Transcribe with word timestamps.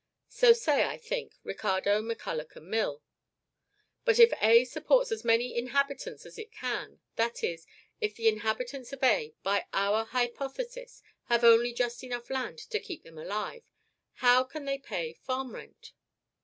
So 0.29 0.51
say, 0.51 0.83
I 0.85 0.97
think, 0.97 1.35
Ricardo, 1.43 2.01
MacCulloch, 2.01 2.55
and 2.55 2.67
Mill. 2.71 3.03
But 4.03 4.17
if 4.17 4.33
A 4.41 4.65
supports 4.65 5.11
as 5.11 5.23
many 5.23 5.55
inhabitants 5.55 6.25
as 6.25 6.39
it 6.39 6.51
can 6.51 6.85
contain, 6.85 6.99
that 7.17 7.43
is, 7.43 7.67
if 7.99 8.15
the 8.15 8.27
inhabitants 8.27 8.91
of 8.93 9.03
A, 9.03 9.35
by 9.43 9.67
our 9.73 10.05
hypothesis, 10.05 11.03
have 11.25 11.43
only 11.43 11.71
just 11.71 12.03
enough 12.03 12.31
land 12.31 12.57
to 12.71 12.79
keep 12.79 13.03
them 13.03 13.19
alive, 13.19 13.61
how 14.13 14.43
can 14.43 14.65
they 14.65 14.79
pay 14.79 15.13
farm 15.13 15.53
rent? 15.53 15.93